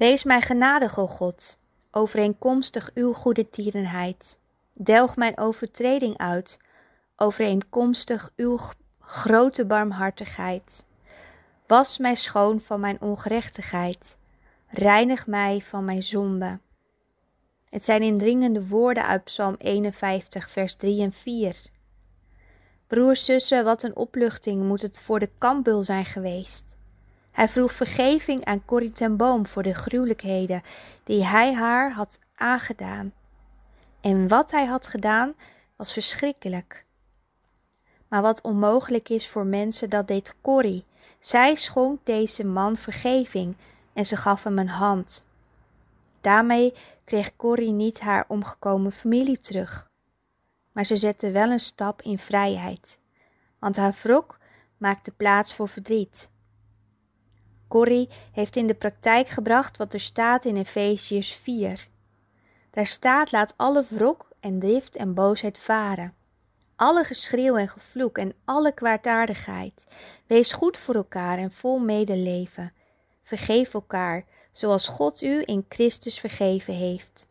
[0.00, 1.58] Wees mij genadig, o God,
[1.90, 4.38] overeenkomstig uw goede tierenheid.
[4.72, 6.58] Delg mijn overtreding uit,
[7.16, 8.58] overeenkomstig uw
[9.00, 10.86] grote barmhartigheid.
[11.66, 14.18] Was mij schoon van mijn ongerechtigheid,
[14.66, 16.58] reinig mij van mijn zonde.
[17.68, 21.56] Het zijn indringende woorden uit Psalm 51, vers 3 en 4.
[22.86, 26.78] Broers, zussen, wat een opluchting moet het voor de kampbul zijn geweest.
[27.40, 30.62] Hij vroeg vergeving aan Corrie ten Boom voor de gruwelijkheden
[31.04, 33.12] die hij haar had aangedaan.
[34.00, 35.34] En wat hij had gedaan
[35.76, 36.84] was verschrikkelijk.
[38.08, 40.84] Maar wat onmogelijk is voor mensen, dat deed Corrie.
[41.18, 43.56] Zij schonk deze man vergeving
[43.92, 45.24] en ze gaf hem een hand.
[46.20, 49.90] Daarmee kreeg Corrie niet haar omgekomen familie terug.
[50.72, 52.98] Maar ze zette wel een stap in vrijheid,
[53.58, 54.38] want haar wrok
[54.76, 56.30] maakte plaats voor verdriet.
[57.70, 61.88] Corrie heeft in de praktijk gebracht wat er staat in Efeziërs 4.
[62.70, 66.14] Daar staat: laat alle wrok en drift en boosheid varen.
[66.76, 69.86] Alle geschreeuw en gevloek en alle kwaadaardigheid.
[70.26, 72.72] Wees goed voor elkaar en vol medeleven.
[73.22, 77.26] Vergeef elkaar, zoals God u in Christus vergeven heeft.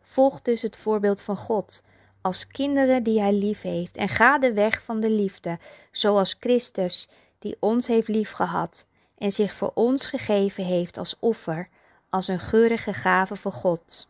[0.00, 1.82] Volg dus het voorbeeld van God,
[2.20, 5.58] als kinderen die Hij lief heeft, en ga de weg van de liefde,
[5.92, 8.86] zoals Christus, die ons heeft liefgehad
[9.22, 11.68] en zich voor ons gegeven heeft als offer,
[12.08, 14.08] als een geurige gave voor God.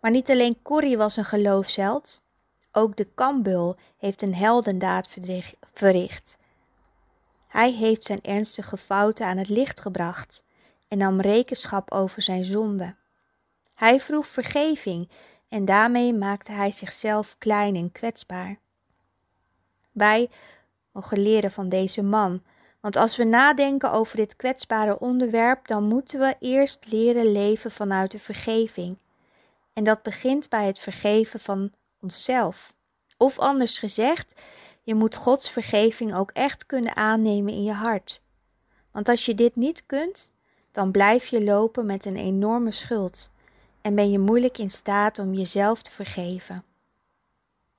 [0.00, 2.22] Maar niet alleen Corrie was een geloofsheld,
[2.72, 5.08] ook de kambul heeft een heldendaad
[5.72, 6.38] verricht.
[7.48, 10.44] Hij heeft zijn ernstige fouten aan het licht gebracht
[10.88, 12.94] en nam rekenschap over zijn zonde.
[13.74, 15.08] Hij vroeg vergeving
[15.48, 18.58] en daarmee maakte hij zichzelf klein en kwetsbaar.
[19.92, 20.30] Wij
[20.90, 22.42] mogen leren van deze man
[22.82, 28.10] want als we nadenken over dit kwetsbare onderwerp, dan moeten we eerst leren leven vanuit
[28.10, 28.98] de vergeving.
[29.72, 32.74] En dat begint bij het vergeven van onszelf.
[33.16, 34.40] Of anders gezegd,
[34.82, 38.22] je moet Gods vergeving ook echt kunnen aannemen in je hart.
[38.90, 40.32] Want als je dit niet kunt,
[40.72, 43.30] dan blijf je lopen met een enorme schuld
[43.80, 46.64] en ben je moeilijk in staat om jezelf te vergeven.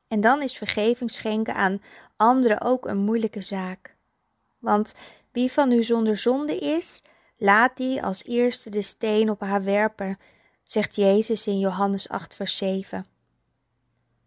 [0.07, 1.81] En dan is vergeving schenken aan
[2.17, 3.95] anderen ook een moeilijke zaak.
[4.63, 4.93] Want
[5.31, 7.01] wie van u zonder zonde is,
[7.37, 10.17] laat die als eerste de steen op haar werpen,
[10.63, 13.05] zegt Jezus in Johannes 8, vers 7.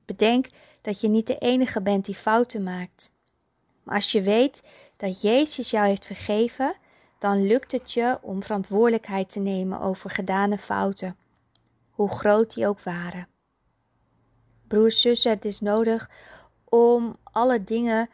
[0.04, 0.48] Bedenk
[0.80, 3.12] dat je niet de enige bent die fouten maakt.
[3.82, 4.62] Maar als je weet
[4.96, 6.74] dat Jezus jou heeft vergeven,
[7.18, 11.16] dan lukt het je om verantwoordelijkheid te nemen over gedane fouten,
[11.90, 13.28] hoe groot die ook waren.
[14.68, 16.10] Broers, zussen, het is nodig
[16.64, 18.10] om alle dingen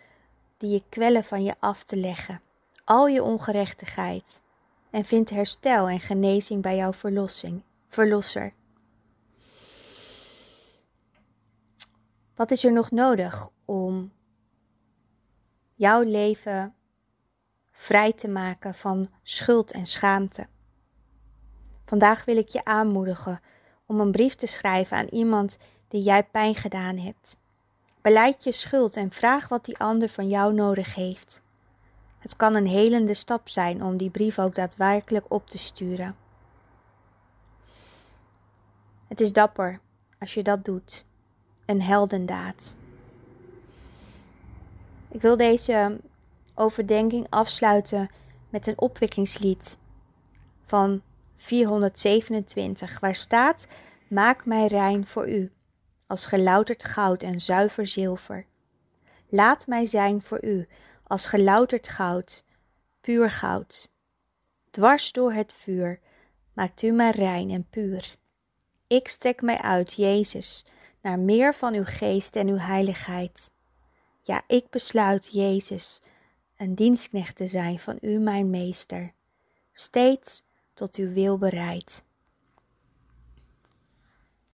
[0.63, 2.41] die je kwellen van je af te leggen,
[2.85, 4.43] al je ongerechtigheid,
[4.91, 8.53] en vind herstel en genezing bij jouw verlossing, verlosser.
[12.35, 14.13] Wat is er nog nodig om
[15.75, 16.75] jouw leven
[17.71, 20.47] vrij te maken van schuld en schaamte?
[21.85, 23.41] Vandaag wil ik je aanmoedigen
[23.87, 25.57] om een brief te schrijven aan iemand
[25.89, 27.37] die jij pijn gedaan hebt.
[28.03, 31.43] Beleid je schuld en vraag wat die ander van jou nodig heeft.
[32.19, 36.17] Het kan een helende stap zijn om die brief ook daadwerkelijk op te sturen.
[39.09, 39.81] Het is dapper
[40.19, 41.05] als je dat doet.
[41.67, 42.77] Een heldendaad.
[45.09, 46.01] Ik wil deze
[46.55, 48.11] overdenking afsluiten
[48.51, 49.79] met een opwekkingslied
[50.65, 51.03] van
[51.37, 53.67] 427, waar staat:
[54.09, 55.51] Maak mij rein voor u
[56.13, 58.47] als gelouterd goud en zuiver zilver.
[59.29, 60.69] Laat mij zijn voor u
[61.07, 62.45] als gelouterd goud,
[63.01, 63.89] puur goud.
[64.71, 66.01] Dwars door het vuur
[66.53, 68.17] maakt u mij rein en puur.
[68.87, 70.67] Ik strek mij uit, Jezus,
[71.01, 73.51] naar meer van uw geest en uw heiligheid.
[74.23, 76.03] Ja, ik besluit, Jezus,
[76.57, 79.13] een dienstknecht te zijn van u, mijn meester,
[79.73, 80.43] steeds
[80.75, 82.05] tot uw wil bereid.